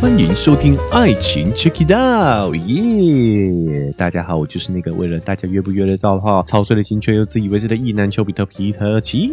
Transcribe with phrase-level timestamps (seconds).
[0.00, 3.92] 欢迎收听《爱情 Check It Out》，耶！
[3.96, 9.28] 大家好，我就是那个为了大家约不约得到的话，操碎了心却又自以为是的意男丘比特皮特奇。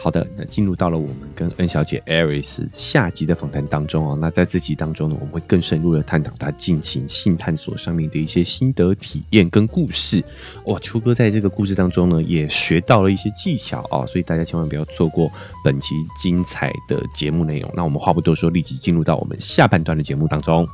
[0.00, 4.16] 好的，那进入到了我们跟恩小姐 Aris 下集的访谈当中哦。
[4.18, 10.24] 那在这集当中呢，我们会更深入的探讨她进行性探索上面的一些心得体验跟故事。
[10.66, 15.28] 哇，秋哥在这个故事当中呢，也学到了一些技巧啊，所以大家千万不要错过
[15.64, 17.68] 本期精彩的节目内容。
[17.74, 20.64] 那我们话不多说，立即进入到我们下半段的节目当中。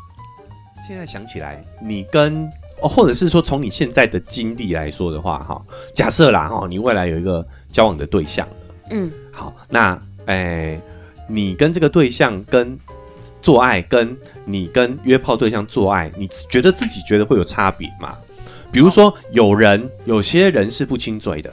[0.87, 2.45] 现在想起来，你跟
[2.83, 5.65] 哦，或者是说从你现在的经历来说的话，哈，
[5.95, 8.47] 假设啦哈，你未来有一个交往的对象。
[8.91, 10.81] 嗯，好，那诶，
[11.29, 12.79] 你跟这个对象跟
[13.43, 18.17] 做爱，跟你跟约炮对象做爱，你觉得自己觉得会有差别吗？
[18.73, 21.53] 比如说，有人有些人是不亲嘴的，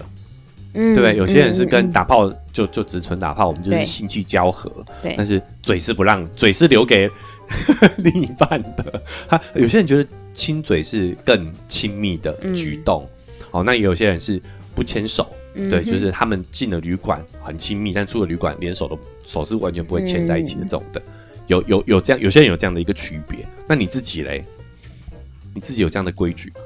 [0.73, 1.15] 嗯，对不对？
[1.17, 7.09] 有些人是跟打炮就就只纯打炮，我们就是性器交合，对，但是嘴是不让，嘴是留给
[7.97, 9.03] 另一半的。
[9.27, 13.07] 他有些人觉得亲嘴是更亲密的举动，
[13.51, 14.41] 哦，那有些人是
[14.73, 15.27] 不牵手。
[15.53, 21.01] 对，就是他们进了旅馆很亲密，但出了旅馆连手都手是完全不会牵在一起的这种的，
[21.47, 23.45] 有有有这样，有些人有这样的一个区别。
[23.67, 24.43] 那你自己嘞？
[25.53, 26.61] 你自己有这样的规矩吗？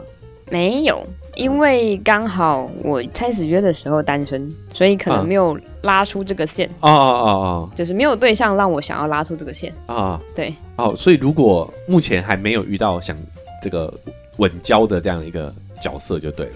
[0.52, 6.69] 没有，因为刚好我开始约的时候单身，所以可能没有拉出这个线。
[6.81, 10.22] 哦哦哦哦，就是没有对象让我想要拉出这个线啊。
[10.36, 13.17] 对，哦，所以如果目前还没有遇到想
[13.63, 13.91] 这个
[14.38, 16.53] 稳交的这样一个角色，就对了。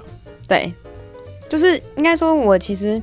[0.47, 0.71] 对。
[1.49, 3.01] 就是应该说，我其实，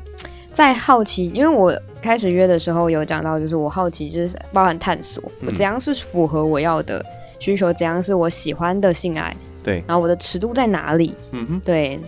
[0.55, 7.05] 在好奇，因为我开始约的时候有讲到，就是我好奇，就是包含探索，我怎样是符合我要的
[7.39, 12.01] 需求，怎样是我喜欢的性爱，对，然后我的尺度在哪里，嗯哼，对，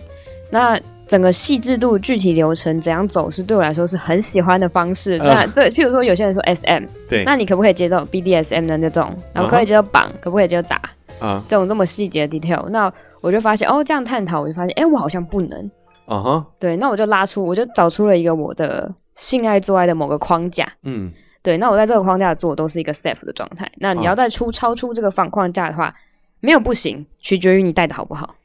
[0.49, 5.17] 那整个细致度、具体流程怎样走，是对我来说是很喜欢的方式。
[5.17, 9.13] 那这譬如说，有些人说 S M，对，那你可不可以接受 B D S M 的那种？
[9.33, 10.79] 然后可以接受绑，可不可以接受打？
[11.19, 15.71] 啊，这种这么细节的 detail，那我就发现，哦，这样探讨，我就发现，哎，我好像不能。
[16.09, 23.71] 啊哈，对，那我就拉出，我就找出了一个我的性爱做爱的某个框架，嗯，对，那我在这个框架做都是一个 safe 的状态。
[23.77, 25.93] 那你要再出超出这个方框架的话，
[26.39, 28.35] 没有不行，取决于你带的好不好。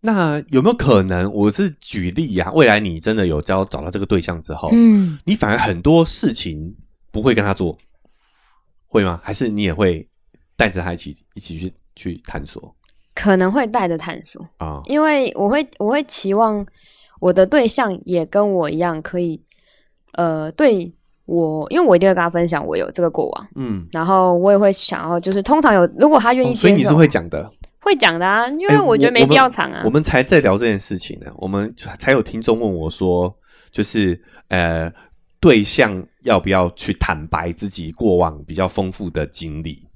[0.00, 2.50] 那有没有可能，我是举例呀？
[2.52, 6.74] 未来你真的有交找到这个对象之后，嗯，你反而很多事情
[7.12, 7.78] 不会跟他做，
[8.88, 9.20] 会吗？
[9.22, 10.04] 还是你也会
[10.56, 12.74] 带着他一起一起去去探索？
[13.14, 16.64] 可能会带着探索啊，因为我会我会期望
[17.20, 19.40] 我的对象也跟我一样可以，
[20.14, 20.92] 呃，对
[21.26, 27.48] 我，因为我一定会跟他分享我有这个过往，嗯，然后我也会想要，就是通常有如果他愿意，所以你是会讲的，
[27.80, 29.82] 会讲的啊，因为我觉得没必要藏啊。
[29.84, 33.32] 我们才在聊这件事情呢，我们才有听众问我说，
[33.70, 34.90] 就是呃，
[35.38, 39.86] 对象要不要去坦白自己过往比较丰富的经历？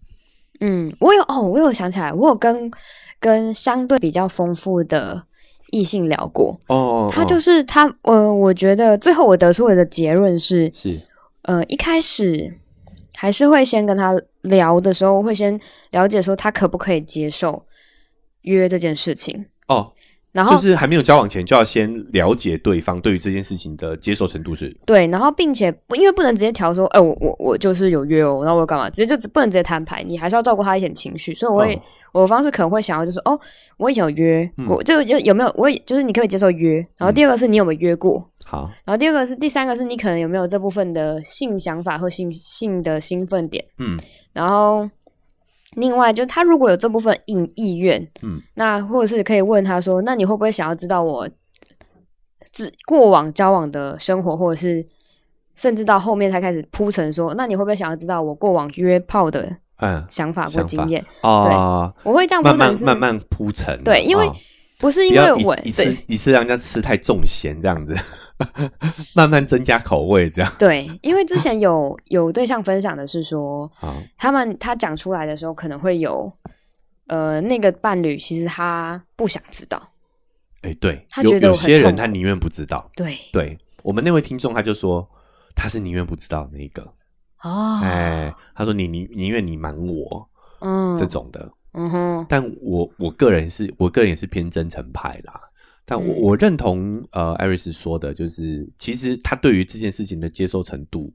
[0.61, 2.71] 嗯，我有哦，我有想起来，我有跟。
[3.19, 5.25] 跟相对比较丰富的
[5.71, 6.61] 异性聊过。
[6.69, 11.01] 哦，他就是他，呃，我觉得最后我得出我的结论是是，
[11.43, 12.59] 呃，一开始
[13.15, 15.61] 还是会先跟他聊的时候，会先
[15.91, 17.65] 了解说他可不可以接受
[18.43, 19.47] 约这件事情。
[19.69, 19.93] 哦。
[20.37, 24.69] 然后就是还没有交往前就要先了解对方对于这件事情的接受程度是。
[24.85, 28.91] 对，然后并且因为不能直接调说，哎，我我我就是有约哦，然后我要干嘛？
[28.91, 31.33] 直接就不能直接摊牌，你还是要照顾他一点情绪。
[31.33, 31.83] 所以我会
[32.13, 33.41] 我的方式可能会想要就是，哦，
[33.79, 35.51] 我以前有约我，就有有没有？
[35.57, 36.87] 我就是你可以接受约。
[36.99, 38.31] 然后第二个是你有没有约过？
[38.45, 38.71] 好。
[38.85, 43.65] 然后第二个是第三个是你可能有没有这部分的性想法或性性的兴奋点？
[43.79, 43.99] 嗯。
[44.35, 44.87] 然后。
[45.77, 51.29] 另外，就他如果有这部分意意愿，嗯，那或者是可以问他说，那你会不会想要知道我，
[52.51, 54.85] 自过往交往的生活，或者是
[55.55, 61.05] 甚至到后面才开始铺陈说，那你会不会想要知道我过往约炮的嗯想法或经验？
[61.23, 64.27] 哦，我会这样慢慢慢慢铺陈，对，因为
[64.79, 67.95] 不是因为我一次一次让人家吃太重咸这样子。
[69.17, 70.53] 慢慢增加口味，这样。
[70.59, 73.71] 对，因为之前有 有对象分享的是说，
[74.17, 76.31] 他们他讲出来的时候可能会有，
[77.07, 79.81] 呃，那个伴侣其实他不想知道，
[80.63, 85.09] 哎，对，他觉得有些人他宁愿不知道，对，对我们那位听众他就说
[85.55, 86.83] 他是宁愿不知道那个，
[87.43, 90.29] 哦，哎，他说你宁宁愿你瞒我，
[90.61, 95.41] 嗯，这种的，嗯哼，但我我个人是我个人也是偏真诚派啦。
[95.87, 101.11] 但我我认同呃，艾瑞斯说的，就是其实他对于这件事情的接受程度，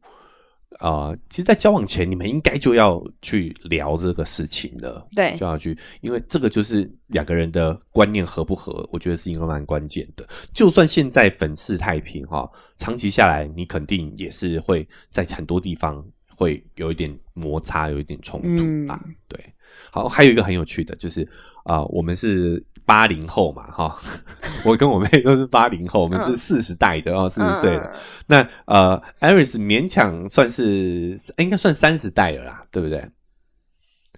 [0.79, 10.27] 啊，其实，在交往前，你们应该就要去聊这个事情了，对，就要去，因为这个就是两个人的观念合不合，我觉得是一个蛮关键的。
[10.53, 16.03] 就算现在粉饰太平哈，长期下来，你肯定也是会在很多地方。
[16.33, 18.99] 会有一点摩擦，有一点冲突吧。
[19.27, 19.39] 对，
[19.91, 21.27] 好，还有一个很有趣的，就是
[21.65, 23.97] 啊，我们是八零后嘛，哈，
[24.65, 27.89] 我跟我妹都是八零后，我们是四十代的哦，四十岁了。
[28.27, 33.01] 那呃，Iris 勉强算是应该算三十代了啦，对不对？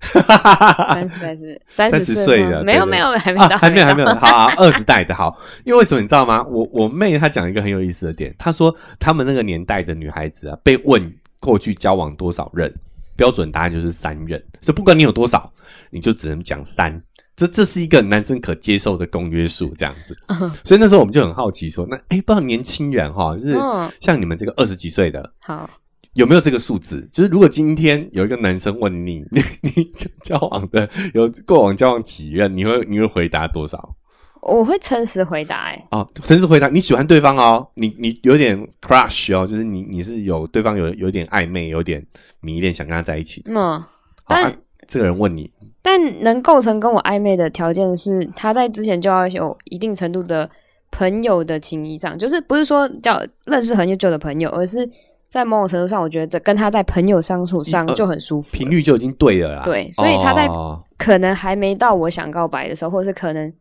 [0.12, 5.38] 三十代是三十岁的，没有没有还没到，还没有还没有，好，二十代的好。
[5.66, 6.44] 因为为什么你知道吗？
[6.50, 12.74] 我我妹她讲一个很有意思的点，她说他们那个年代的女孩子啊，被问过去交往多少任，
[13.16, 15.54] 标准答案就是三任，所以不管你有多少，
[15.92, 17.00] 你就只能讲三。
[17.36, 20.16] 这这是一个男生可接受的公约数，这样子。
[20.64, 23.58] 所以那时候我们就很好奇，说那哎，不知道年轻人哈，就是
[24.00, 25.70] 像你们这个二十几岁的，好。
[26.14, 27.10] 有没有这个数字？
[27.12, 29.92] 就是如果今天有一个男生问你，你你
[30.22, 33.96] 交往的有过往交往几任，你会你会回答多少？
[34.44, 42.06] 我会诚实回答，哎，哦，诚实回答，你喜欢对方哦，你你有点 crush 哦，就是你你是有对方有有点暧昧，有点
[42.42, 43.42] 迷恋，想跟他在一起。
[43.48, 43.84] 嗯，
[44.28, 44.56] 但
[44.88, 45.52] 这个人问你，
[45.84, 50.50] 但能构成跟我暧昧的条件是，他在之前就要有一定程度的
[50.90, 54.90] 朋友的情谊上，就是不是说叫认识很久的朋友，而是。
[55.30, 59.64] 在某种程度上，我觉得跟他在朋友相处上就很舒服，频率就已经对了啦。
[59.66, 60.48] 对，所以他在
[60.96, 63.52] 可能还没到我想告白的时候，或是可能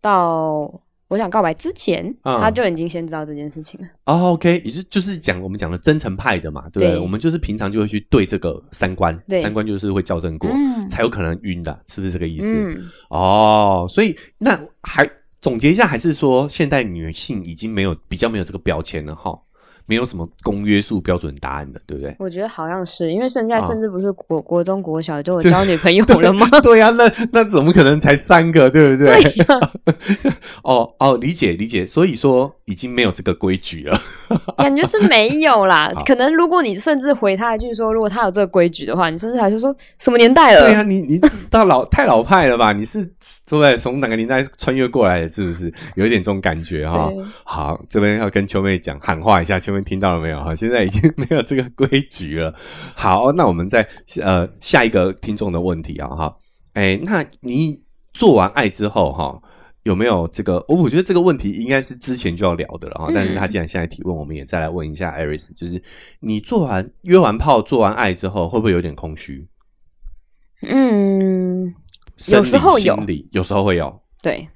[0.00, 0.72] 到
[1.12, 3.86] 我想告白之前，他就已经先知道这件事情了。
[4.06, 6.98] 哦，OK，也是就是讲我们讲的真诚派的嘛，对不对？
[6.98, 10.50] 我们就是平常就会去对这个三观，三观就是会校正过，
[10.88, 12.82] 才有可能晕的，是不是这个意思？
[13.10, 15.06] 哦，所以那还
[15.42, 19.38] 总结一下，还是说现代女性已经没有比较没有这个标签了哈？
[19.92, 22.16] 没有什么公约数标准答案的，对不对？
[22.18, 26.48] 我觉得好像是，因为剩下甚至不是国国中国小就有交女朋友了吗？
[26.64, 29.44] 对呀，那那怎么可能才三个，对不对？
[30.64, 34.00] 哦哦，理解理解，所以说已经没有这个规矩了。
[34.56, 40.62] 感觉是没有啦，可能如果你甚至回他一句说，如果他有这个规矩的话，你甚至还是说什么年代了？
[40.62, 42.72] 对呀，你你到老太老派了吧？
[42.72, 43.76] 你是对不对？
[43.76, 45.28] 从哪个年代穿越过来的？
[45.28, 47.10] 是不是有一点这种感觉哈？
[47.44, 50.42] 好，这边要跟秋妹讲喊话一下，秋妹听到了没有？
[50.42, 52.54] 哈，现在已经没有这个规矩了。
[52.94, 53.86] 好，那我们再
[54.20, 56.36] 呃下一个听众的问题啊哈，
[56.74, 57.80] 哎，那你
[58.12, 59.40] 做完爱之后哈？
[59.84, 60.64] 有没有这个？
[60.68, 63.10] 我我觉得这个问题应该是之前就要聊的了哈。
[63.12, 65.82] 但是他既然现在提问，我们也再来问一下艾瑞斯，就是
[66.20, 69.44] 你做完约完炮、做完爱之后，会不会有点空虚？
[70.60, 71.74] 嗯，
[72.28, 72.96] 有时候有，
[73.32, 74.00] 有时候会有。
[74.22, 74.46] 对，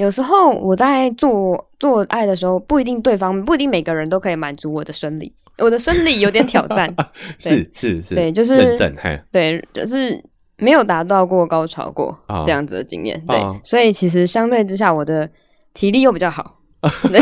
[0.00, 6.92] 有时候我在做做爱的时候，不一定对方不一定每个人都可以满足我的生理，我的生理有点挑战。
[7.38, 8.94] 是是是，对，就是认证，
[9.30, 10.22] 对，就是。
[10.62, 12.14] 没有达到过高潮过
[12.44, 15.26] 这样子的经验，对，所以其实相对之下，我的
[15.72, 16.59] 体力又比较好，
[17.12, 17.20] 对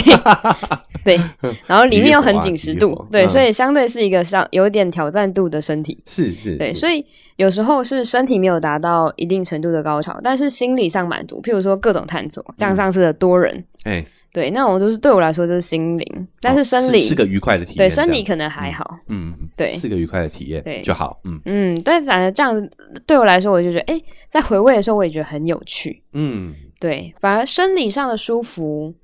[1.05, 1.21] 对，
[1.67, 7.05] 然后里面又很紧实度，对，所以相对是一个上有点挑战度的身体，是是，对，所以
[7.37, 14.05] 有时候是身体没有达到一定程度的高潮，但是心理上满足，譬如说各种探索，像上次的多人，哎。
[14.31, 17.79] 对，那我都是对我来说就是心灵，但是生理是个愉快的体验。
[17.79, 18.99] 对，生理可能还好。
[19.09, 21.19] 嗯，对，是个愉快的体验，对就好。
[21.25, 22.69] 嗯嗯，但，反正这样
[23.07, 26.03] 对我来说，我就觉得，哎，在回味的时候，我也觉得很有趣。
[26.13, 28.95] 嗯，对，反而生理上的舒服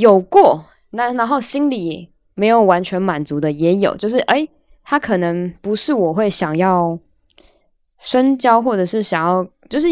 [0.00, 4.48] 有过，那然后心里没有完全满足的也有，就是哎，
[4.82, 6.98] 他可能不是我会想要
[7.98, 9.86] 深交，或者是想要，就是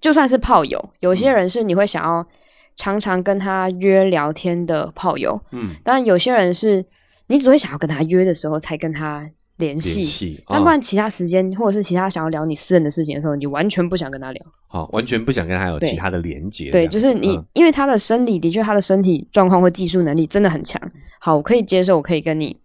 [0.00, 2.26] 就算是炮友，有些人是你会想要。
[2.74, 6.82] 常常跟他约聊天的炮友，嗯，但有些人是
[7.26, 9.30] 你只会想要跟他约的时候才跟他
[9.62, 16.70] 联系，但不然其他时间或者是其他想要聊你私人的事情的时候，你完全不想跟他聊，好，完全不想跟他有其他的连接。
[16.70, 20.80] 对，就是你，因为他的生理的确，他的身体状况或技术能力真的很强，
[21.20, 22.56] 好，我可以接受，我可以跟你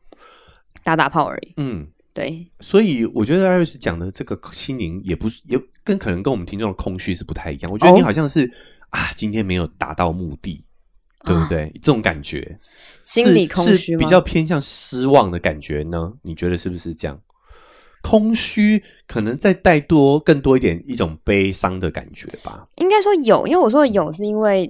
[0.83, 1.53] 打打炮而已。
[1.57, 2.47] 嗯，对。
[2.59, 7.71] 所以我觉得艾瑞斯讲的这个心灵也不是，也跟可能跟我们听众的空虚是不太一样。
[7.71, 8.51] 我觉得你好像是。
[8.89, 10.63] 啊，今天没有达到目的，
[11.25, 11.69] 对不对？
[11.83, 12.57] 这种感觉，
[13.07, 16.11] 心理空虚比较偏向失望的感觉呢？
[16.23, 17.17] 你觉得是不是这样？
[18.03, 22.67] 空虚可能再带多更多一点一种悲伤的感觉吧。
[22.75, 24.69] 应该说有，因为我说有是因为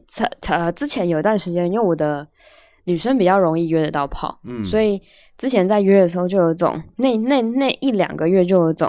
[0.50, 2.28] 呃之前有一段时间，因为我的
[2.84, 5.02] 女生比较容易约得到炮，嗯，所以
[5.36, 8.88] 之前在约的时候就有种那那那一两个月就有种。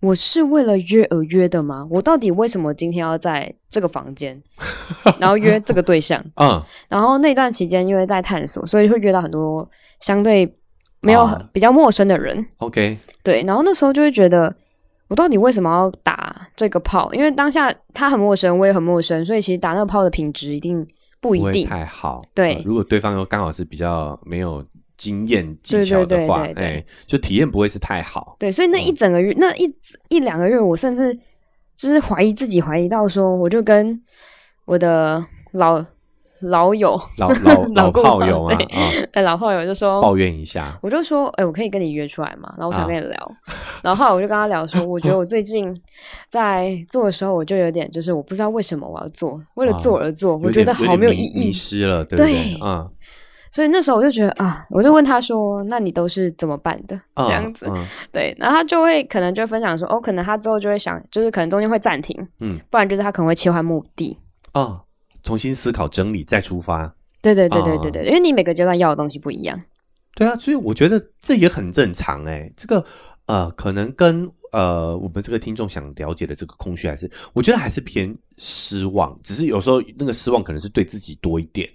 [0.00, 1.86] 我是为了约而约的吗？
[1.90, 4.42] 我到底为什么今天要在这个房间，
[5.20, 6.24] 然后约这个对象？
[6.36, 9.68] 嗯，然后那段期间因为在探索，所以会约到很多
[10.00, 10.50] 相对
[11.00, 12.46] 没有比较陌生的人。
[12.58, 14.54] OK，对，然后那时候就会觉得，
[15.08, 17.12] 我到底为什么要打这个炮？
[17.12, 20.86] 因为当下他很陌生，我也很陌生，所以其实打那个炮的品质一定
[21.20, 22.22] 不一定太好。
[22.34, 24.64] 对，如果对方又刚好是比较没有。
[25.00, 28.36] 经验技巧的话，哎，就体验不会是太好。
[28.38, 29.74] 对，所以那一整个月，那一
[30.10, 31.16] 一两个月，我甚至
[31.74, 33.98] 就是怀疑自己，怀疑到说，我就跟
[34.66, 35.82] 我的老。
[36.42, 38.58] 老友，老 老老炮友啊，
[39.12, 42.50] 哎，老炮友就说抱怨一下，我就说，哎，我可以跟你约出来嘛？
[42.56, 43.32] 然后我想跟你聊，
[43.82, 45.78] 然后后来我就跟他聊说，我觉得我最近
[46.30, 52.58] 在做的时候，我就有点就是我不知道为什么我要做，为了做而做，我觉得好没有意义，迷失了，对不对？
[52.66, 52.88] 啊，
[53.50, 57.00] 所以那时候我就觉得啊，我就问他说，那你都是怎么办的？
[57.16, 57.66] 这样子，
[58.12, 64.16] 对，然后他就会可能就分享说，哦，可能他之后就会想，就是可能中间会暂停，嗯，不然就是他可能会切换目的，
[64.52, 64.82] 啊。
[65.22, 69.62] 重新思考整理再出发，对对对对对对，因为你每个阶段要的东西不一样。
[70.14, 72.50] 对啊，所以我觉得这也很正常哎。
[72.56, 72.82] 这个
[73.26, 79.14] 呃，可能跟呃我们这个听众想了解的这个空虚，还是我觉得还是偏失望。
[79.22, 81.68] 只是有时候那个失望可能是对自己多一点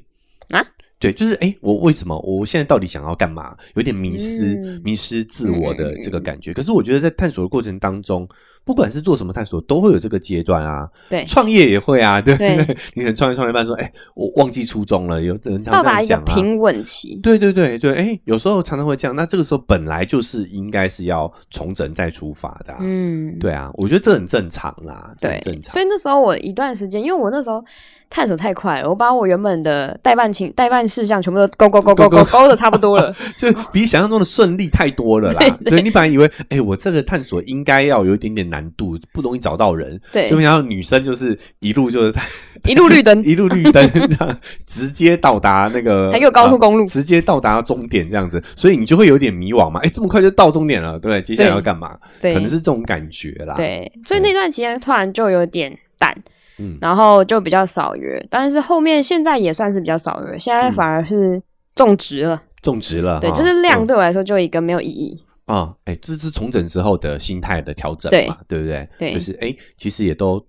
[0.50, 0.65] 啊。
[1.06, 3.56] 对，就是哎，我为什么我现在到底想要干嘛？
[3.76, 6.54] 有点迷失、迷失自我的这个感觉。
[6.54, 8.28] 可是我觉得在探索的过程当中。
[8.66, 10.90] 不管是做什么探索，都会有这个阶段啊。
[11.10, 12.58] 对，创业也会啊，对不对？
[12.96, 15.22] 你可能创业创业半说，哎，我忘记初衷了。
[15.22, 17.20] 有人到达一个平稳期。
[17.22, 19.16] 对对对对，哎，有时候常常会这样。
[19.16, 22.76] 那这个时候本来就是应该是要重整再出发的。
[22.80, 25.14] 嗯，对啊，我觉得这很正常啦。
[25.22, 25.72] 对，正常。
[25.72, 27.64] 所以那时候我一段时间，因为我那时候。
[28.08, 35.58] 探索太快了，我把我原本的代办情代办事项全部都勾勾勾勾勾勾的差不多了， 就比想象中的顺利太多了啦。
[35.66, 42.14] 对你本来以为，哎，我这个探索应该要有一点点难度，不容易找到人，对，就想女生就是一路就是
[42.64, 49.80] 一路绿灯， 一路绿灯，这样 直接到达那个还有高速公路，直接到达终点这样子，所以你就会有点迷惘嘛。
[49.84, 51.98] 哎，这么快就到终点了，对，接下来要干嘛？
[52.22, 53.56] 对，可能是这种感觉啦。
[53.56, 56.16] 对，所以那段期间突然就有点淡。
[56.58, 61.42] 嗯，然后就比较少约，但是后面现在也算是比较少约，现在反而是
[61.76, 68.88] 种植了，种植了，对，就是量对我来说就一个没有意义啊，哎，这是重整之后的心态的调整嘛，对不对？
[69.00, 70.46] 对，就是哎，其实也都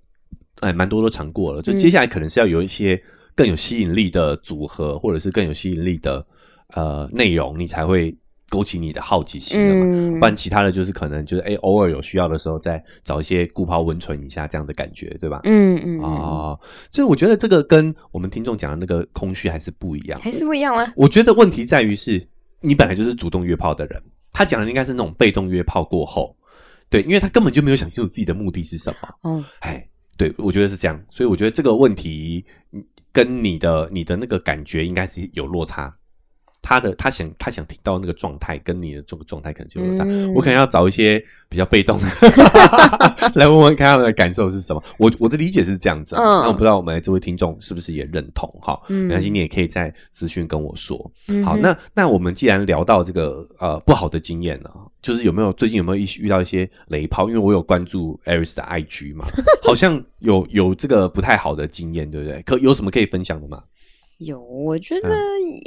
[0.61, 3.01] 哎蛮多都尝过了，就接下来可能是要有一些
[3.35, 6.27] 更有吸引力的组合，或者是更有吸引力的
[6.75, 8.17] 呃内容，你才会。
[8.49, 15.41] 勾起你的好奇心的嘛，不然其他的就是可能就是哎，偶尔有需要的时候再找一些固泡温存一下这样的感觉，对吧？
[15.43, 16.57] 嗯嗯啊，
[16.93, 20.93] 所以我觉得这个跟我们听众讲的那个空虚还是不一样，还是不一样啊？
[20.95, 22.25] 我觉得问题在于是
[22.61, 24.01] 你本来就是主动约炮的人，
[24.37, 26.37] 他讲的应该是那种被动约炮过后，
[26.91, 29.09] 对，因为他根本就没有想清楚自己的目的是什么。
[29.25, 29.83] 嗯，哎，
[30.19, 32.45] 对，我觉得是这样，所以我觉得这个问题
[33.13, 35.91] 跟你的你的那个感觉应该是有落差。
[36.67, 40.05] 他的他想他想听到那个状态，跟你的这个状态可能就有差。
[40.35, 42.07] 我可能要找一些比较被动的
[43.37, 44.83] 来问问看他们的感受是什么。
[44.99, 48.77] 我我的理解是这样子，那我不知道我们这位听众是不是也认同哈？
[48.89, 50.99] 那今天也可以在资讯跟我说。
[51.45, 54.71] 好，那那我们既然聊到这个呃不好的经验呢，
[55.01, 57.29] 就是有没有最近有没有一遇到一些雷炮？
[57.29, 59.25] 因为我有关注 Aris 的 IG 嘛，
[59.63, 62.43] 好像有有这个不太好的经验，对不对？
[62.43, 63.63] 可有什么可以分享的吗？
[64.19, 65.11] 有，我觉得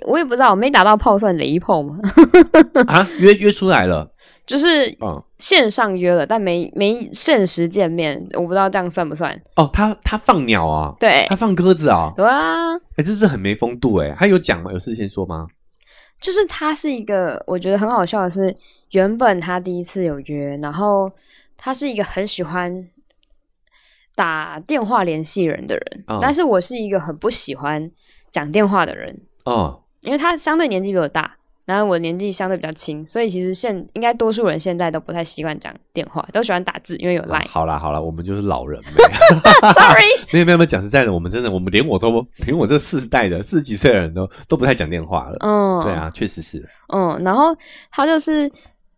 [0.08, 2.00] 我也不知道，我没打到炮算雷炮吗？
[2.88, 4.12] 啊，约约出来了，
[4.46, 4.96] 就是
[5.38, 9.40] 线上约了，但没没现实见面，我不知道这样算不算？
[9.56, 14.72] 哦，他他放鸟啊，对，他放鸽子啊，对啊，哎，就是很没风度哎，他有讲吗？
[14.74, 15.48] 有事先说吗？
[16.20, 18.56] 就是他是一个，我觉得很好笑的是，
[18.92, 21.12] 原本他第一次有约，然后
[21.56, 22.90] 他是一个很喜欢
[24.16, 27.92] 打电话联系人的人，但是我是一个很不喜欢。
[28.32, 37.48] 讲电话的人哦，因为他相对年纪比我大，然后我年纪相对比较轻，所以其实现应该多数人现在都不太习惯讲电话，都喜欢打字，因为有 line。
[37.48, 38.82] 好啦好啦，我们就是老人。
[39.74, 45.38] Sorry， 没有没有没有，讲实在的，我们真的，我们连我都连我这四代的四十几岁的人都都不太讲电话了。
[45.42, 46.68] 嗯，对啊，确实是。
[46.94, 47.56] 嗯，然后
[47.92, 48.52] 他就是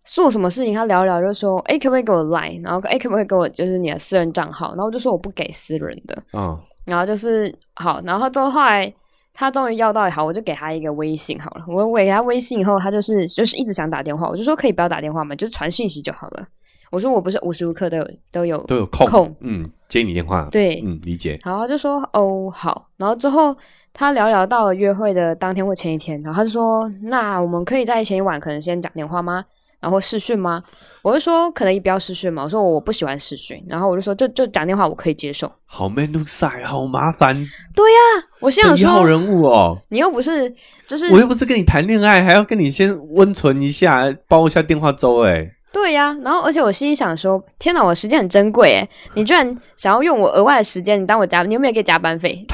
[0.05, 2.63] 做什么事情，他聊一聊就说，哎，可不可以给我 line？
[2.63, 4.69] 然后哎，可不可以给我就是你的私人账号？
[4.69, 6.23] 然后我就说我不给私人的。
[6.33, 8.93] 嗯，然后就是好，然后之后后来。
[9.33, 11.65] 他终于要到也好，我就给他一个微信好了。
[11.67, 16.45] 我给他微信以后，他就是就是一直想打电话，我就说可以不要打电话嘛，就是传信息就好了。
[16.91, 21.39] 我说我不是无时无刻都有都有都有空，嗯，接你电话，对，嗯，理解。
[21.45, 23.55] 然后就说哦好，然后之后
[23.93, 29.45] 他聊聊到了约会的当天或前一天，然后他就说那我们可以在前一晚可能先讲电话吗？
[29.81, 30.63] 然后视讯吗？
[31.01, 32.43] 我就说可能也不要视讯嘛。
[32.43, 33.61] 我说我不喜欢视讯。
[33.67, 35.51] 然后我就说就就讲电话我可以接受。
[35.65, 37.35] 好 man 塞，好麻烦。
[37.75, 40.53] 对呀，我心想说，一号人物哦，你又不是，
[40.87, 45.49] 就是我又不是跟你谈恋爱，还要跟你先温存一下，煲一下电话粥，哎。
[45.73, 52.45] 对呀，然后而且我心里想说，天哪，我时间很珍贵，哎，你居然想要用我额外的时间，你当我加，你有没有给加班费？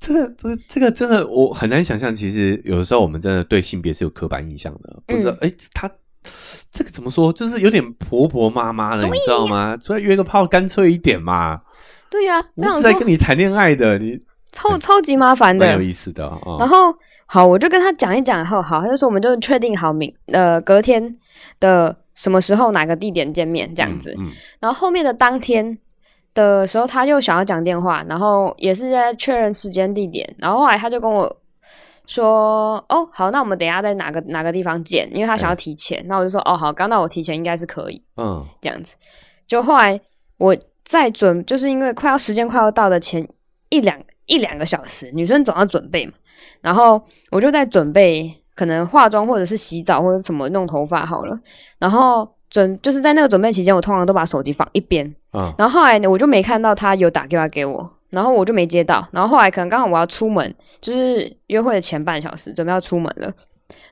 [0.00, 2.14] 这个这这个真的我很难想象。
[2.14, 5.90] 其实有的时候我们真的对性别是有刻板印象的，不知道哎，他
[6.70, 9.76] 这个怎么说，就是有点婆婆妈妈的，你知道吗？
[9.78, 11.58] 出来约个炮干脆一点嘛。
[12.10, 14.18] 对呀，我是在跟你谈恋爱的，你
[14.52, 16.24] 超超级麻烦的，蛮有意思的。
[16.58, 16.94] 然后
[17.26, 21.14] 好，我就跟他讲一讲，后好，他就说我们就确定好明呃隔天
[21.60, 24.16] 的什么时候哪个地点见面这样子。
[24.58, 25.78] 然后后面的当天
[26.32, 30.34] 的时候，他又想要讲电话，然后也是在确认时间地点。
[30.38, 31.30] 然后后来他就跟我
[32.08, 36.04] 说：“哦，好，那我们等下在哪个哪个地方见？”因为他想要提前。
[36.08, 38.96] 那我就说：“哦，好，刚到我提前应该是可以。”嗯，这样子。
[39.46, 40.00] 就后来
[40.38, 40.56] 我。
[40.90, 43.28] 在准，就是因为快要时间快要到的前
[43.68, 46.14] 一两一两个小时，女生总要准备嘛。
[46.62, 46.98] 然后
[47.30, 51.38] 我就在准备，可能化妆或者是洗澡或者什么弄头发好了。
[51.78, 55.06] 然后准就是在那个准备期间，我通常都把手机放一边。
[55.34, 55.52] 嗯。
[55.58, 59.06] 然后后来呢，我就没看到他有打电话给我，然后我就没接到。
[59.12, 63.32] 然后后来可能刚好我要出门，就是约会的前半小时，准备要出门了。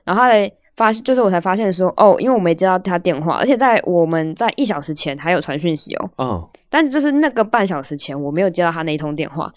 [0.03, 6.09] 然后来发现，就是我才发现说，哦，因为我没接到他电话，而且在我们在一小时前还有传讯息哦。
[6.17, 6.47] 嗯。
[6.69, 9.51] 但是就是那个半小时前，我没有接到他那一通电话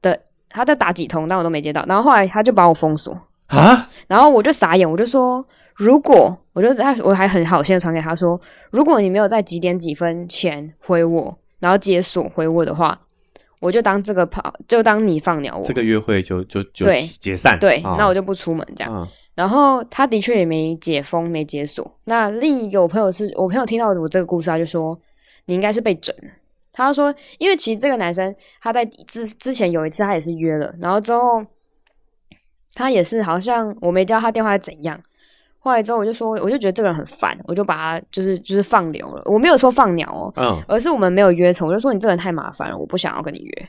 [0.00, 1.84] 的，他在打几通，但我都没接到。
[1.88, 3.16] 然后后来他就把我封锁
[3.46, 8.40] 啊， 然后我就傻眼，我就说，如果我就他我还很好心的传给他说，
[8.70, 12.98] 如果你没有在几点几分前回我，然后解锁回我的话，
[13.62, 16.84] 我就当这个跑，就当你放鸟我，这个约会就就就
[17.20, 19.08] 解散，对，那我就不出门这样。
[19.34, 21.90] 然后他的确也没解封，没解锁。
[22.04, 24.98] 那另一个我朋友是我朋友听到我这个故事，他就说
[25.46, 26.28] 你应该是被整了。
[26.72, 31.44] 他说：“因为其实这个男生他在之之前有一次他也是约了，然后之后
[32.74, 34.98] 他也是好像我没接他电话怎样，
[35.64, 39.22] 后来之后我就说我就觉得这个人很烦，我就把他就是就是放流了。
[39.26, 43.68] 我没有说放鸟哦，嗯，而是我们没有约成，我就说你这个人太麻烦了，我不想要跟你约。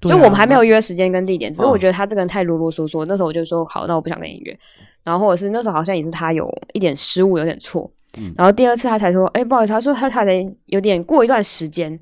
[0.00, 3.04] 就我们还没有约时间跟地点，只是我觉得他这个人太啰啰嗦嗦。
[3.04, 4.58] 那时候我就说好，那我不想跟你约。
[5.04, 7.88] 然后或者是那时候好像也是他有一点失误，有点错。
[8.36, 11.98] 然后第二次他才说，哎，不好意思，他说他他才有点过一段时间。”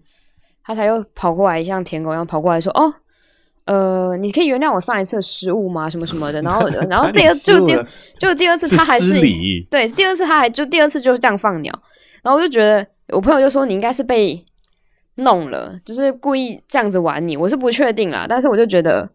[0.62, 2.92] 他才又跑过来，像舔狗一样跑过来说：“哦，
[3.70, 5.88] 呃，你可以原谅我上一次的失误吗？
[5.88, 7.72] 什么什么的。”然后， 然后第二就第
[8.18, 9.20] 就第二次他还是
[9.70, 11.72] 对第二次他还就第二次就是这样放鸟。
[12.24, 14.44] 然后我就觉得我朋友就说你应该是被
[15.14, 17.36] 弄了，就是故意这样子玩你。
[17.36, 19.08] 我是不确定啦，但是我就觉得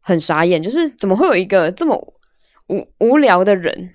[0.00, 1.96] 很傻眼，就是怎么会有一个这么
[2.68, 3.90] 无无聊的人？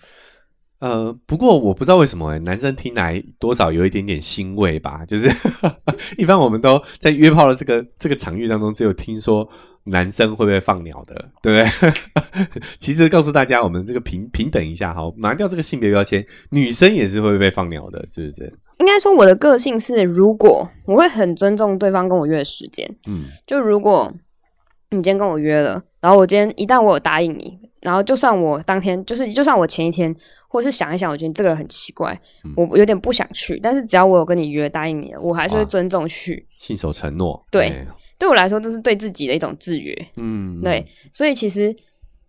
[0.79, 5.05] 呃，不过我不知道为什么男生听来多少有一点点欣慰吧。
[5.07, 5.31] 就是
[6.17, 9.49] 一般我们都在约炮的这个这个场域当中，只有听说
[9.85, 12.51] 男生会不会放鸟的， 对不对？
[12.77, 18.53] 其实告诉大家，我们这个平平等一下哈，拿掉这个性别标签，女生也是会被放鸟的，是不是？
[18.79, 24.11] 应该说我的个性是，如果我会很尊重对方跟我约的时间，嗯，就如果
[24.89, 30.15] 你今天跟我约了，然后我今天一旦我有答应你，然后就算我当天就是就算我前一天。
[30.47, 32.17] 或是想一想，我觉得这个人很奇怪，
[32.55, 33.59] 我有点不想去。
[33.61, 37.45] 但是只要我有跟你约，答应你了，我还是会尊重去，信守承诺。
[37.51, 37.85] 对，
[38.17, 39.95] 对我来说，这是对自己的一种制约。
[40.17, 40.85] 嗯，对。
[41.11, 41.75] 所以其实，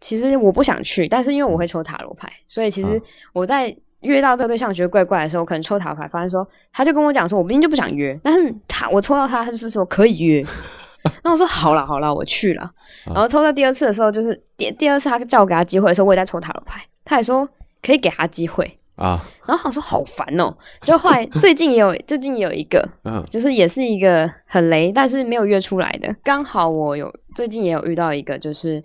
[0.00, 3.00] 其实我不想去，但是因为我会抽塔罗牌，所以其实
[3.32, 10.44] 我在约到这个对象觉得怪怪的时候，我可能抽塔罗牌，发现说他就跟我讲说，我明明就不想约，但是他我抽到他，他就是说可以约。
[11.22, 12.70] 那我说好了好了，我去了。
[13.06, 17.48] 然后抽到第二次的时候，就是第第二次他叫我给他机会的时候，我也在抽塔罗牌，他也说。
[17.82, 26.14] 可以给他机会啊，然后他说好烦哦，就后来 最近也有最近有一个，嗯，就是也是一个很雷，但是没有约出来的。
[26.24, 28.82] 刚好我有最近也有遇到一个，就是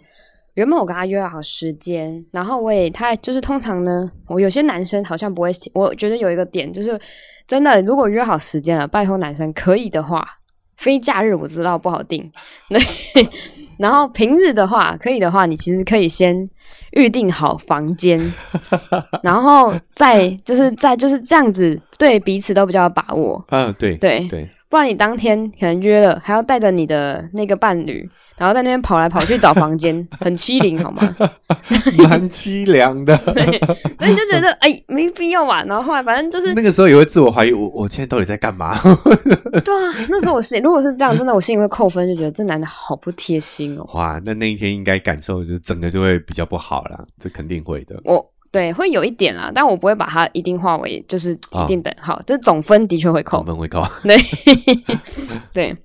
[0.55, 6.99] 原本我跟他约好时间，然后我也他就是通常呢，我有些男生好像不会，我觉得有一个点就是
[7.47, 10.27] 真的，如果约好时间了，拜托男生可以的话，
[10.75, 12.29] 非假日我知道不好定，
[12.69, 12.79] 对，
[13.81, 16.47] 然后平日的话可以的话，你其实可以先。
[16.93, 18.19] 预定好房间，
[19.23, 23.41] 然后再就是再就是这样子，对彼此都比较有把握。
[23.49, 28.09] 嗯，对对对，不然你当天可能约了，还要带着你的那个伴侣。
[28.37, 31.15] 然后在那边跑来跑去找房间， 很欺凌，好吗？
[32.09, 33.15] 蛮凄凉的。
[33.27, 35.63] 所以就觉得哎，没必要吧。
[35.65, 38.75] 然后后来反正就是那个时候也会自我怀疑，我我现在到底在干嘛？
[39.63, 43.87] 对啊，那时候我心如果是这样，真的我心里会扣分，就觉得这男的好不贴心哦。
[43.93, 47.99] 哇，那那一天应该感受就整个就会比较不好了，这肯定会的。
[48.05, 53.81] 我对会有一点啦，但我不会把它一定化为就是一定等号，这总分的确会扣，总分会扣。
[54.03, 54.17] 对
[55.53, 55.77] 对。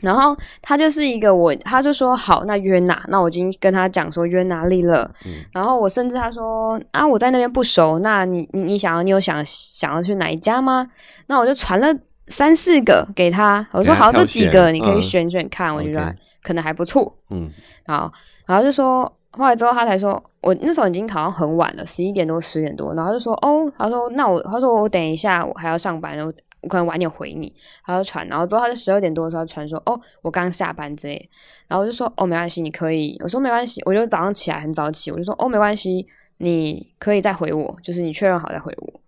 [0.00, 0.32] 然后
[0.62, 3.02] 他就是一个我，他就说好，那约哪？
[3.08, 5.12] 那我已经跟他讲说约哪里了。
[5.52, 10.88] 然后我甚至他说啊，我在那边不熟，那你你你想要你有想想要去哪一家吗？
[11.26, 11.92] 那我就传了
[12.28, 17.50] 三四个给他，我说好，这几个你可以选选看，我觉得可能还不错，嗯，
[17.84, 18.12] 好，
[18.46, 31.30] 然后就说，后来之后他才说，我那时候已经好像很晚了，十一点多十点多，然后就说，哦，他说那我，他说我等一下我还要上班，然后我可能晚点回你，他就传，然后之后他在十二点多的时候传说，哦，我刚下班之类，
[31.68, 36.06] 然后我就说，哦，没关系，你可以，我说没关系，我就早上起来很早起，我就说，哦，没关系，
[36.38, 39.00] 你可以再回我，就是你确认好再回我。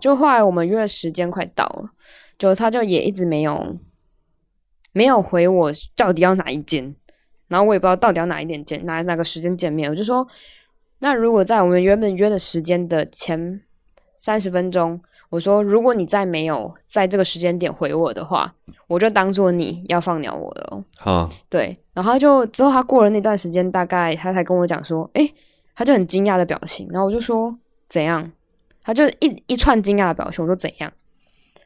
[0.00, 1.84] 就后来我们约的时间快到了，
[2.36, 3.76] 就他就也一直没有
[4.92, 6.92] 没有回我到底要哪一间，
[7.50, 9.90] 然后我也不知道到底要哪一点见哪哪个时间见面。
[9.90, 10.26] 我就说，
[11.00, 13.60] 那如果在我们原本约的时间的前
[14.18, 14.98] 三十分钟，
[15.30, 18.52] 我说如果你再没有在这个时间点回我的话，
[18.86, 20.84] 我就当做你要放鸟我了。
[20.96, 25.28] 好，对，然后就之后他过了那段时间，大概他才跟我讲说，哎，
[25.74, 27.52] 他就很惊讶的表情，然后我就说
[27.88, 28.30] 怎样？
[28.82, 30.92] 他就一一串惊讶的表情，我说怎样？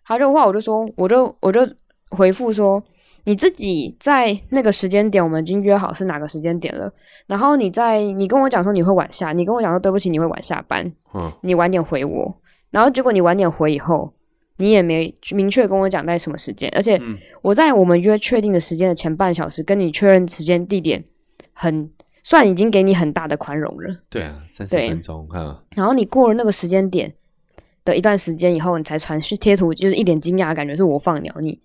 [0.04, 1.66] 他就话我就说，我就我就
[2.10, 2.82] 回复说，
[3.24, 6.92] 你自己在那个时间点，我们已经约好是哪个时间点了。
[7.26, 12.36] 然后你在你跟我讲说你会晚下，你跟我讲说对不起，你会晚下班，嗯，你晚点回我。
[12.70, 14.12] 然后结果你晚点回以后，
[14.58, 17.00] 你也没明确跟我讲在什么时间，而且
[17.42, 21.04] 我在我们约确定的时间的前半小时跟你确认时间地点
[21.52, 21.90] 很。
[22.26, 23.98] 算已经给你很大的宽容了。
[24.08, 25.62] 对啊，三十分钟哈。
[25.76, 27.12] 然后你过了那个时间点
[27.84, 31.60] 的一段时间以后，你才传去贴图，就是一脸惊讶的感觉，是我放鸟你。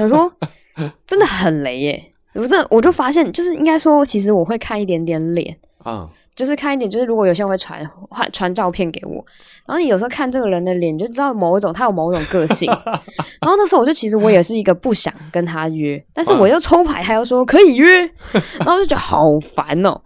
[0.00, 0.28] 有时候
[1.06, 2.12] 真的很雷耶！
[2.34, 6.08] 我这我就发现，就是应该说，其实我会看一点点脸啊。
[6.36, 7.82] 就是看一点，就是如果有些人会传
[8.14, 9.22] 传传照片给我，
[9.66, 12.70] 然后你有时候看这个人的脸，就知道某一种他有某种个性。
[13.42, 18.10] 然后那时候我就其实我也是一个不想跟他约，但是我又抽牌，他又说可以约，
[18.60, 20.00] 然后就觉得好烦哦。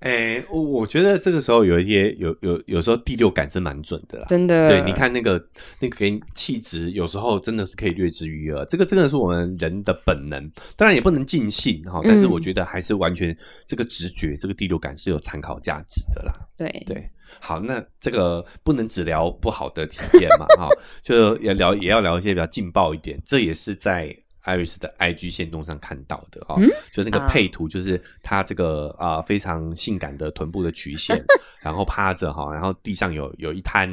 [0.00, 4.68] 哎，我我觉得这个时候有一些有有有时候第六感是蛮准的啦，真的。
[4.68, 5.32] 对，你看那个
[5.80, 8.64] 那个给你气质，有时候真的是可以略知一二。
[8.66, 12.00] 这个真的是我们人的本能，当然也不能尽信哈。
[12.04, 16.32] 但是我觉得还是完全这个直觉，这个第六感是有参考价值的啦。
[16.56, 20.68] 对对，好，那这个不能只聊不好的体验嘛，哈，
[21.02, 23.20] 就要聊也要聊一些比较劲爆一点。
[23.24, 24.14] 这也是在。
[24.48, 26.58] 艾瑞斯的 IG 线动上看到的哈，
[26.90, 31.22] 就那个配图，就是他这个啊非常性感的臀部的曲线，
[31.60, 33.88] 然后趴着哈，然后地上有有一滩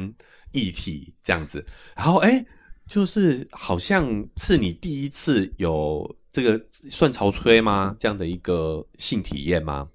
[0.52, 1.62] 液体这样子，
[1.94, 2.42] 然后哎，
[2.88, 7.94] 就是好像是你第一次有这个算潮吹吗？
[7.98, 9.86] 这样的一个性体验吗？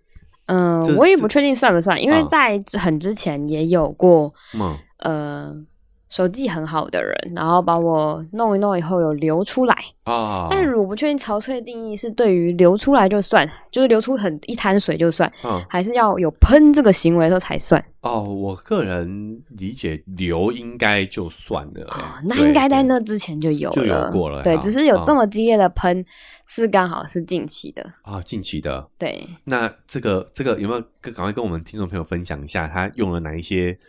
[0.45, 5.65] 嗯，我也不确定算不算，因为在很之前也有过，嗯，呃。
[6.12, 15.32] 手技很好的人，然后把我弄一弄以后有流出来啊，但我不确定潮吹的定义是对于流出来就算，就是流出很一滩水就算，
[15.69, 17.82] 还是要有喷这个行为的时候才算。
[18.02, 26.04] 哦，我个人理解流应该就算了，那应该在那之前就有就有过了，对，只是有这么激烈的喷
[26.45, 28.86] 是刚好是近期的啊，近期的。
[28.97, 33.80] 对，那这个这个有没有赶快跟我们听众朋友分享一下，他用了哪一些？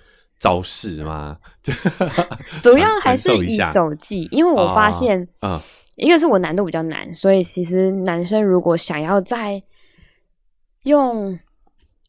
[0.42, 1.38] 招式吗？
[2.60, 5.62] 主要还是以手技，因为我发现，啊，
[5.94, 9.62] 一个是我难度比较难，所以其实男生如果想要在
[10.82, 11.38] 用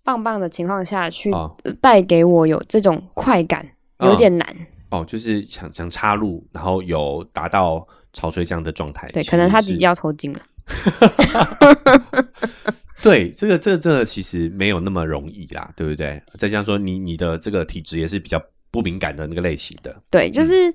[0.03, 1.31] 棒棒的情况下去
[1.79, 3.63] 带给我有这种快感，
[3.99, 4.47] 有点难。
[4.89, 10.39] 哦，就是想想插入，然后有达到潮吹这样的状态，对，可能他自己要抽筋了。
[13.03, 16.23] 对，这个、这个、这个其实没有那么容易啦，对不对？
[16.39, 20.01] 再加上说，你你的这个体质也是比较不敏感的那个类型的。
[20.09, 20.73] 对，就是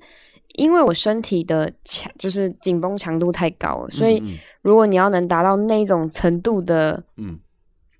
[0.53, 4.21] 因为我身体的强，就是紧绷强度太高了，所以
[4.61, 7.39] 如果你要能达到那种程度的，嗯，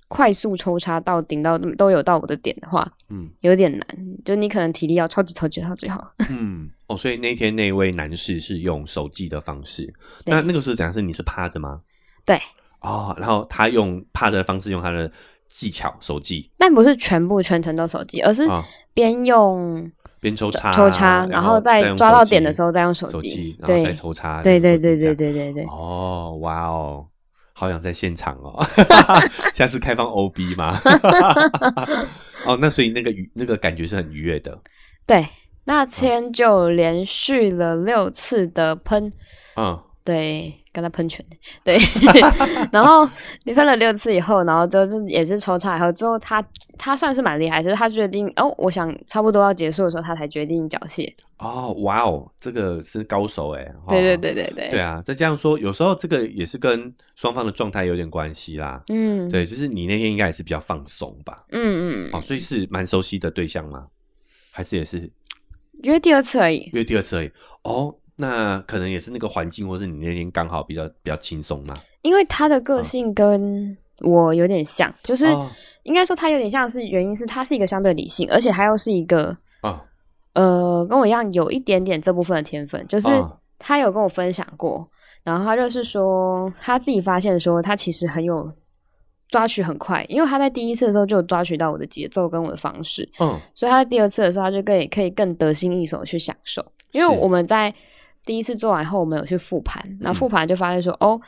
[0.07, 3.87] 快速抽插到顶到都有到我的点的话，嗯，有点难。
[4.23, 6.13] 就你可能体力要超级超级超级好。
[6.29, 9.91] 嗯，哦，所以那天那位男士是用手技的方式，
[10.23, 11.81] 那那个时候讲是你是趴着吗？
[12.23, 12.39] 对。
[12.81, 15.11] 哦，然后他用怕的方式，用他的
[15.47, 18.47] 技巧手技，但不是全部全程都手技，而是
[18.93, 25.63] 边用边抽插抽插，然后再抓到点的时候再用手机，然后再抽插，对对对对对对对。
[25.65, 27.05] 哦，哇哦，
[27.53, 28.65] 好想在现场哦，
[29.53, 30.79] 下次开放 OB 吗？
[32.45, 34.57] 哦，那所以那个愉那个感觉是很愉悦的。
[35.05, 35.27] 对，
[35.65, 39.11] 那天就连续了六次的喷，
[39.55, 39.77] 嗯。
[40.01, 41.25] 对，跟他喷泉，
[41.63, 41.77] 对，
[42.71, 43.09] 然后
[43.43, 46.43] 你喷了六次以后，然后就也是抽查以后之后，他
[46.77, 51.11] 他算是蛮厉害，就是他决定哦，我想差不多要结束的时候，他才决定缴械。
[51.39, 53.67] 哦，哇哦，这个是高手哎。
[53.87, 54.69] 对对对对对。
[54.69, 58.81] 对啊，再这样说，有时候这个也是跟双方的状态有点关系啦。
[58.89, 61.35] 嗯，对，就是你那天应该也是比较放松吧。
[61.51, 62.09] 嗯嗯。
[62.13, 63.87] 哦，所以是蛮熟悉的对象吗？
[64.51, 65.09] 还是也是
[65.83, 66.69] 约第二次而已？
[66.73, 67.31] 约第二次而已。
[67.63, 67.95] 哦。
[68.21, 71.79] 那可能也是那个环境，或是你那天刚好比较比较轻松嘛？
[72.01, 75.25] 因为他的个性跟我有点像，就是
[75.83, 79.81] 应该说他有点像是原因是他是一个相对理性，而且他又是一个啊
[80.33, 83.07] 呃跟我一样有一点点这部分的天分，就是
[83.57, 84.85] 他有跟我分享过，
[85.23, 88.51] 然后他就是说他自己发现说他其实很有
[89.29, 97.73] 抓取很快，因为他在第一次的时候就抓取到我的节奏跟我的方式，嗯，所以他在第二次的时候他就可以可以更得心应手去享受，因为我们在
[98.25, 101.19] 第一次做完后我们有去复盘，然后复盘就发现说哦。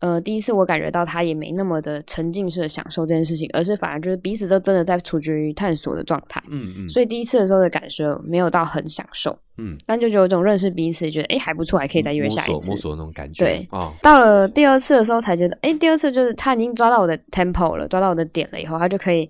[0.00, 6.40] 呃，第一次我感觉到他也没那么的沉浸式的享受这件事情，而是反而就是彼此都真的在处于探索的状态。
[6.48, 6.88] 嗯嗯。
[6.88, 9.36] 所以第一次的时候的感受没有到很享受。
[9.56, 9.76] 嗯。
[9.86, 12.70] 但就有一种认识彼此，觉得哎还不错，还可以再约下一次。
[12.70, 13.44] 摸索那种感觉。
[13.44, 13.68] 对。
[14.00, 19.28] 到了第二次的时候才觉得，哎，第二次就是他已经抓到我的 tempo 了，抓到我的点了以后，他就可以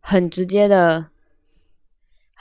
[0.00, 1.02] 很直接的。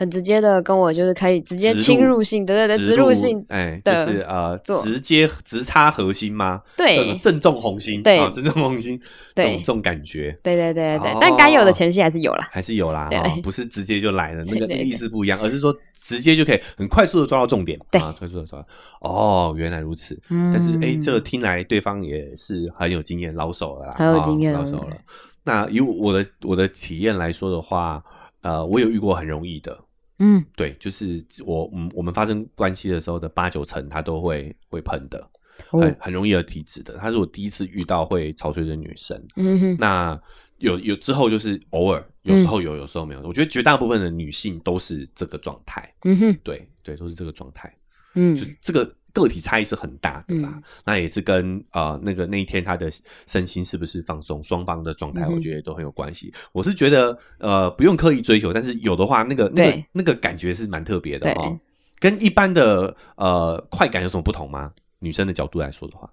[0.01, 6.59] 很直接的跟我就是可以直接侵入性，对对对，植入性，哎，就是呃，直接直插核心吗？
[6.75, 8.99] 对，正中红心，对，正中红心，
[9.35, 13.11] 对，这种感觉，对对对对，但该有的前戏还是有啦，还是有啦，
[13.43, 18.65] 不是直接就来了， 那个意思不一样，而是说直接就可以很快速的抓到重点，对，快速的抓，
[19.01, 20.19] 哦，原来如此，
[20.51, 24.97] 但是哎，这个听来对方也是很有经验，老手了啦，很有经验，老手了。
[25.43, 28.03] 那以我的我的体验来说的话，
[28.41, 29.77] 呃，我有遇过很容易的。
[30.23, 35.27] 嗯，对，就是我，嗯，我们发生关系的时候的八九成，他都会会喷的，
[35.67, 36.95] 很很容易有体质的。
[36.97, 39.19] 她是我第一次遇到会潮吹的女生。
[39.36, 40.21] 嗯哼，那
[40.60, 43.21] 有有之后就是偶尔，有时候有，有时候没有。
[43.23, 45.91] 我觉得绝大部分的女性都是这个状态。
[46.03, 47.75] 嗯哼，对对，都是这个状态。
[48.13, 48.95] 嗯，就是这个。
[49.13, 52.89] 个体差异是很大的啦，那也是跟呃那个那一天他的
[53.28, 56.34] 身心是不是放松，双方的状态，我觉得都很有关系。
[56.52, 61.60] 我是觉得呃不用刻意追求，但是有的话，那个那个那个感觉是蛮特别的哦。
[62.00, 64.74] 跟一般的呃快感有什么不同吗？
[65.00, 66.10] 女生的角度来说的话，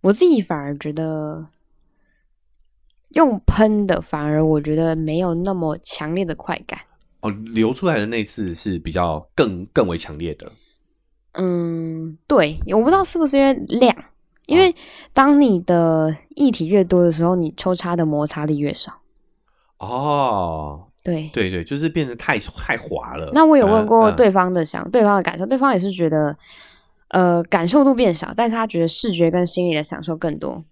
[0.00, 1.46] 我自己反而觉得
[3.10, 6.80] 用喷的，反而我觉得没有那么强烈的快感。
[7.20, 10.50] 哦，流出来的那次是比较更更为强烈的。
[11.32, 13.96] 嗯，对，我不知道是不是因为量，
[14.46, 14.74] 因为
[15.12, 18.92] 当你的液体越多的时候，你抽插的摩擦力越少。
[19.78, 23.30] 哦，对，对对，就是变得太太滑了。
[23.32, 26.36] 那我有问过对方的想，对方的感受，对方也是觉得，
[27.10, 30.64] 呃，感受度变少，但是他觉得视觉跟心理的享受更多。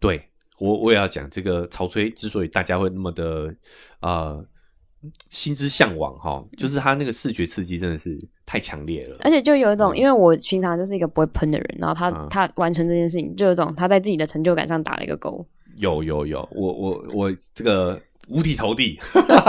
[0.00, 3.54] 对我，我也要讲这个潮吹之所以大家会那么的，
[4.00, 4.44] 呃。
[5.28, 15.46] 心之向往哈，就是他那个视觉刺激真的是太强烈了，而且就有一种，因为我平常就是一个不会喷的人，然后他他完成这件事情，就有一种他在自己的成就感上打了一个勾。
[15.76, 18.98] 有有有，我我我这个五体投地，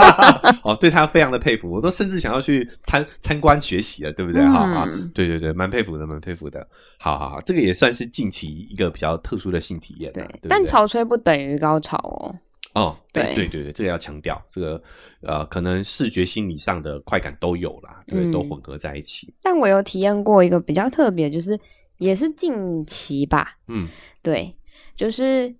[0.62, 4.40] 哦，对他非常的佩服，我都甚至想要去参参观学习了，对不对？
[4.44, 6.64] 哈啊，对对对，蛮佩服的，蛮佩服的。
[6.96, 10.12] 好好好，这个也算是近期一个比较特殊的性体验。
[10.12, 12.34] 对，但潮吹不等于高潮哦。
[12.74, 13.34] 哦，对。
[13.34, 14.82] 对对对，这个要强调，这个
[15.22, 19.32] 呃，可能视觉、心理上的快感都有啦，对，都混合在一起。
[19.42, 21.58] 但我有体验过一个比较特别，就是
[21.98, 23.88] 也是近期吧，嗯，
[24.22, 24.54] 对，
[24.94, 25.54] 就是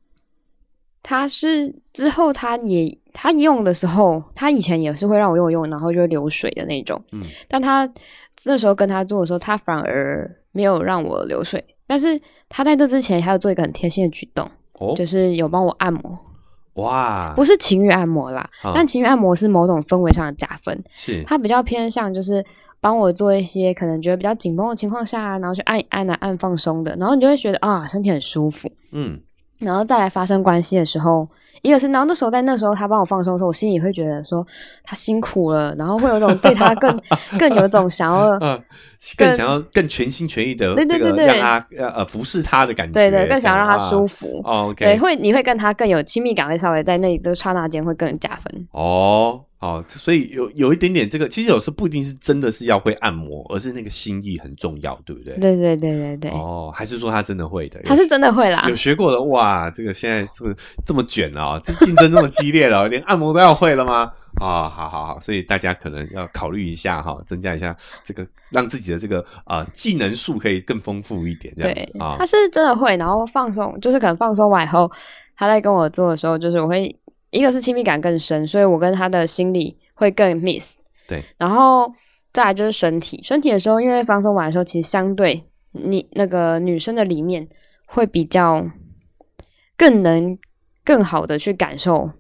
[1.03, 7.93] 他是之后他也他用的时候，他以前也是会让我用用，然后就会流水的那种，嗯，但他
[8.45, 16.19] 那时候跟他做的时候，他反而没有让我流水，但是他在这之前还有做一个很贴心的举动，哦，就是有帮我按摩。
[16.75, 21.23] 哇，不是情欲按摩啦，但情欲按摩是某种氛围上的加分，是。
[21.27, 22.45] 它比较偏向就是
[22.81, 29.21] 帮我做一些可能觉得比较紧绷的情况下，然后去按一按啊按放松的，然后你就会觉得啊身体很舒服，嗯，
[29.59, 31.29] 然后再来发生关系的时候。
[31.63, 34.47] 一个是，然后那时候在那时候他帮我放松的时候，我心里会觉得说
[34.83, 37.01] 他辛苦了，然后会有种对他更
[37.39, 38.63] 更有种想要，嗯，
[39.17, 44.41] 更想要更全心全意的对对对对，让他呃服侍他的感觉，对对，更想要让他舒服。
[44.45, 48.69] OK，对，会你会跟他更有亲密感，会稍微在那里的刹那间会更加分。
[48.73, 49.45] 哦。
[49.61, 55.35] 哦，所以有有一点点这个，其实有时候不一定是真的是要会按摩，而是那个心意很重要，对不对？
[55.37, 56.31] 对对对对对。
[56.31, 57.79] 哦，还是说他真的会的？
[57.85, 58.65] 他是真的会啦。
[58.71, 60.55] 有学过的哇，这个现在这么
[60.87, 64.11] 这么卷啊，这竞争这么激烈了， 连按摩都要会了吗？
[64.41, 72.17] 啊，好好好，所以大家可能要考虑一下哈，增加一下这个，让自己的这个啊技能数可以更丰富一点，这样子啊。
[72.19, 74.91] 他是真的会，然后放松，就是可能放松完以后，
[75.37, 76.97] 他在跟我做的时候，就是我会
[77.31, 79.77] 一个是亲密感更深，所以我跟他的心理。
[80.01, 81.93] 会更 miss，对，然后
[82.33, 87.47] 再来就是身体，身体的时候，因为放松完的时候，其实相对你那个女生的里面
[87.85, 88.65] 会比较
[89.77, 90.39] 更能
[90.83, 92.11] 更好的去感受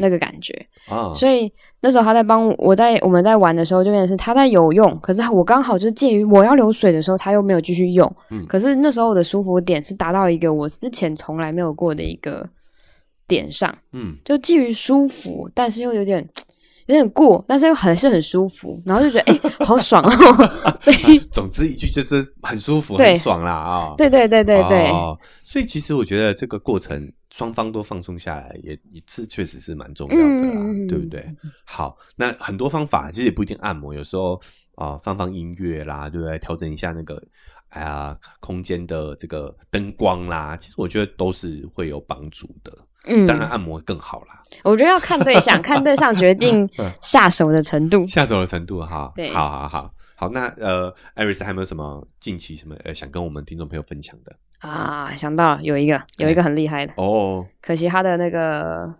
[0.00, 1.14] 那个感觉啊。
[1.14, 8.12] 所以那时候他在帮我在我们在玩的时候，就变成是他在有用，可是我刚好就介于我要流水的时候，他又没有继续用。
[8.30, 12.44] 嗯，可是那时候我的舒服点是达到一个我之前从来没有过的一个
[13.26, 13.74] 点上。
[13.92, 16.28] 嗯，就基于舒服，但是又有点。
[16.86, 20.50] 有点过，但是又还是很舒服，然后就觉得 哎，好爽哦！
[21.32, 23.94] 总之一句就是很舒服、很爽啦啊！
[23.98, 24.88] 对对对对对。
[25.42, 31.28] 所以其实我觉得这个过程双方都放松下来，也也是确实是蛮重要的啦，对不对？
[31.64, 34.40] 好，那很多方法其实也不一定按摩，有时候
[34.76, 36.38] 啊放放音乐啦，对不对？
[36.38, 37.20] 调整一下那个
[37.70, 42.72] 哎呀空间的这个灯光啦，其实我觉得都是会有帮助的。
[43.06, 44.42] 嗯，当然按摩更好啦。
[44.62, 46.68] 我觉得要看对象， 看对象决定
[47.00, 48.04] 下手的程度。
[48.06, 50.28] 下手的程度哈，对，好好好好。
[50.30, 55.12] 那呃，艾瑞斯还有没有什么近期什么呃想跟我们听众朋友分享的啊？
[55.16, 58.92] 想到了，有一个有一个很厉害的哦，可惜他的那个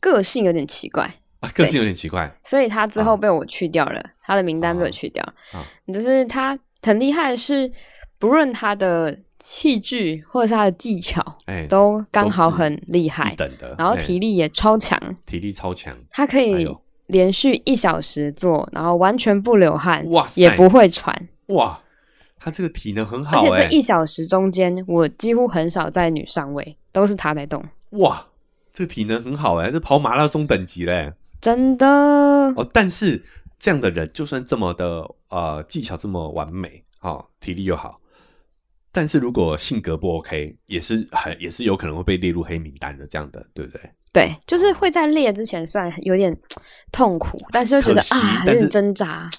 [0.00, 1.08] 个性有点奇怪
[1.40, 5.24] 啊，个性有点奇怪，所以他之后被我去掉了，他的名单被我去掉。
[5.52, 7.70] 啊，就是他很厉害，是
[8.18, 9.18] 不论他的。
[9.40, 13.74] 器具或者是他的技巧，哎，都刚好很厉害，等的。
[13.78, 15.96] 然后体力也超强，体力超强。
[16.10, 16.68] 他可以
[17.06, 21.28] 连续一小时做，然后完全不流汗，哇，也不会喘。
[21.46, 21.80] 哇，
[22.38, 27.64] 他这个体能很好，而且这一小时中间，我几乎很少在女上位，都是他在动。
[27.90, 28.26] 哇，
[28.72, 31.86] 这个体能很好哎，这跑马拉松等级嘞，真的。
[31.86, 33.22] 哦，但是
[33.58, 37.98] 这样的人，就算这么的呃技巧这么完美，哦，体力又好。
[38.92, 43.80] 但是如果性格不 OK，也是很也是有可能会被列入黑名单的，这样的对不对？
[44.12, 46.36] 对，就是会在列之前算有点
[46.90, 49.30] 痛苦，但是又觉得啊，有点挣扎。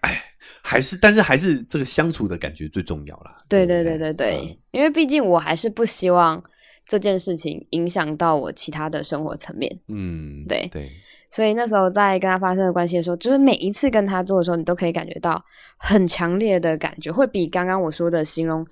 [0.00, 0.22] 哎，
[0.62, 3.36] 还是但是还是这个相处的感觉最重要啦。
[3.48, 6.42] 对对对对对，因为毕竟我还是不希望
[6.86, 9.78] 这件事情影响到我其他的生活层面。
[9.88, 10.90] 嗯，对对。
[11.34, 15.44] 所以那时候在跟他发生的关系的时候，就是每一次跟他做的时候，你都可以感觉到
[15.76, 18.64] 很强烈的感觉，会比刚刚我说的形容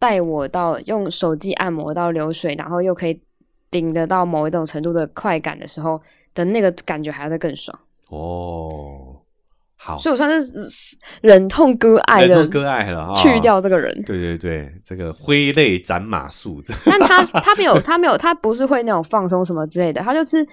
[0.00, 3.20] 带我到用手机按摩到流水，然后又可以
[3.70, 6.02] 顶得到某一种程度的快感的时候
[6.34, 7.78] 的那个感觉还要再更爽
[8.08, 9.18] 哦。
[9.76, 10.52] 好，所以我算是
[11.20, 13.94] 忍痛割爱的割爱了，去掉这个人。
[14.02, 16.60] 对对对，这个挥泪斩马谡。
[16.84, 20.44] 但他他没有他没有他不是会那种放松什么之类的，他就是。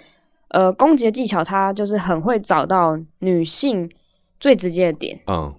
[0.55, 3.91] 呃，攻击的技巧，他就是很会找到女性
[4.39, 5.19] 最直接的点。
[5.27, 5.53] 嗯，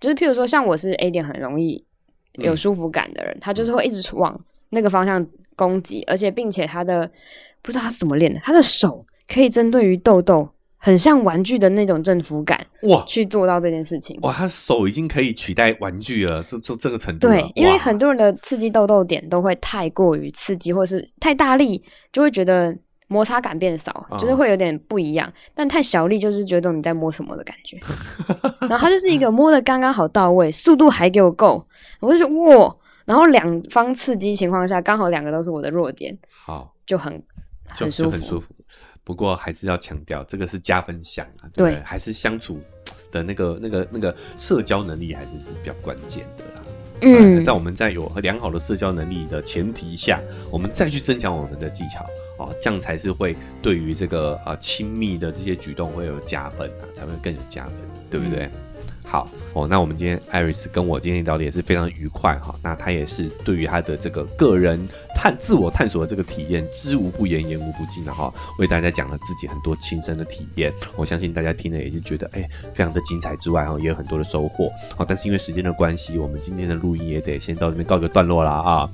[0.00, 1.84] 就是譬如说，像我是 A 点很容易
[2.32, 4.36] 有舒服感的人，他就是会一直往
[4.70, 5.24] 那个方向
[5.54, 7.08] 攻击，而且并且他的
[7.62, 14.18] 不知道他是怎么练的，他的手可以针对于痘痘，很像玩具的那种征服感哇，去做到这件事情。
[14.22, 17.28] 哇，他手已经可以取代玩具了，这这这个程度。
[17.28, 22.76] 对，因为很多人的刺激痘痘点都会太过于刺激，或是太大力，就会觉得。
[23.12, 25.30] 摩擦感变少，就是会有点不一样。
[25.54, 27.78] 但太小力，就是觉得你在摸什么的感觉。
[28.66, 31.66] 然后它就是一个摸的刚刚好到位，速度还给我够，
[32.00, 32.74] 我就觉得哇。
[33.04, 37.22] 然后两方刺激情况下，刚好两个都是我的弱点，好就很
[37.68, 38.54] 很舒服。
[39.04, 42.60] 不过还是要强调，这个是加分项啊，对，还是相处
[43.10, 46.61] 的那个那个那个社交能力还是是比较关键的啦。
[47.02, 52.04] 嗯，在我们在有良好的社交能力的前提下，我们再去增强我们的技巧。
[52.38, 57.74] 哦，这样才是会对于这个啊亲密的这些举动会有加分啊，才会更有加分，
[58.10, 58.48] 对不对？
[59.12, 62.54] 好哦，那我们今天艾瑞斯跟我今天聊的也是非常愉快哈。
[62.62, 64.80] 那他也是对于他的这个个人
[65.14, 70.72] 探自我探索的这个体验，知无不言，言无不尽的哈，为大家讲了自己很多亲身的体验。
[70.96, 74.72] 我相信大家听了也是觉得哎，非常的精彩之外哈，也有很多的收获。
[74.96, 78.88] 好，但是因为时间的关系，我们今天的录音也得先到这边告一个段落了啊。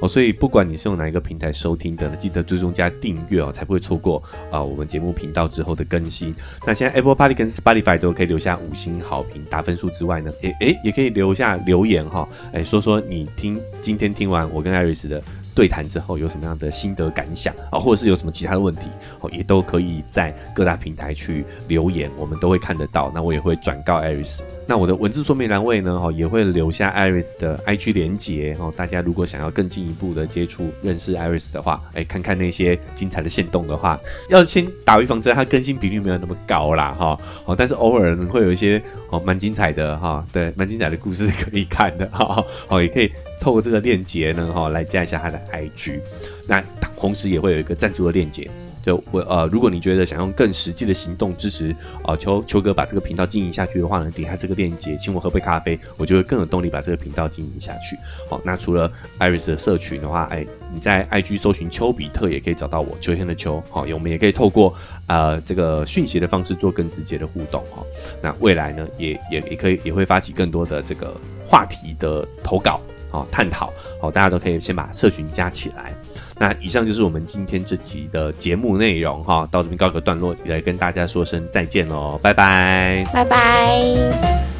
[0.00, 6.34] 哦，所以不管你是用哪一个平台收听的，记得追踪加订阅哦，才不会错过啊我们节目频道之后的更新。
[6.66, 15.22] 那现在 Apple Party 跟 Spotify 都可以留下五星好评打分数之外呢，诶诶，也可以留下留言哈，诶，说说你听今天听完我跟艾瑞斯的。
[15.56, 18.88] 对谈之后有什么样的心得感想啊，或者是有什么其他的问题
[19.20, 23.10] 哦，也都可以在各大平台去留言，我们都会看得到。
[23.14, 24.44] 那我也会转告艾瑞斯。
[24.66, 28.70] 那我的文字说明栏位呢，哈，也会留下艾瑞斯的 IG 连接哦。
[28.76, 33.98] 大家如果想要更进一步的接触、认识艾瑞斯的话，哎，看看那些精彩的线动的话，
[34.28, 37.18] 要先打预防针，它更新比率没有那么高啦，哈。
[37.46, 42.44] 哦，但是偶尔会有一些哦蛮精彩的哈，对，蛮精彩的故事可以看的哈。
[42.68, 43.10] 哦，也可以。
[43.40, 46.00] 透过这个链接呢，哈，来加一下他的 IG，
[46.48, 46.62] 那
[46.98, 48.48] 同时也会有一个赞助的链接，
[48.82, 57.96] 就我呃，如果你觉得想用更实际的行动支持啊，秋秋哥把这个频道经营下去的话呢，点开这个链接，请我喝杯咖啡，我就会更有动力把这个频道经营下去。
[58.28, 63.62] 好，那除了 Iris 的社群的话，哎，你在 IG 搜寻丘比特也可以找到我，秋天的秋。
[63.70, 64.74] 好，我们也可以透过
[65.06, 67.84] 呃这个讯息的方式做更直接的互动哈。
[68.22, 71.14] 那未来呢，也也也可以也会发起更多的这个
[71.48, 72.80] 话题的投稿。
[73.16, 75.94] 好，探讨好，大家都可以先把社群加起来。
[76.38, 84.55] 那以上就是我们今天这集的节目内容哈，到这边告个段落，来跟大家说声再见喽，拜拜，拜拜。